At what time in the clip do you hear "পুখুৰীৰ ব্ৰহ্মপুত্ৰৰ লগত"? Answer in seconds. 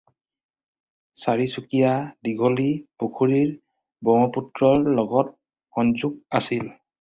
3.03-5.31